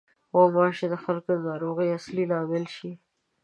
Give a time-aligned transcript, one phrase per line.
[0.35, 2.91] غوماشې د خلکو د ناروغۍ اصلي لامل شي.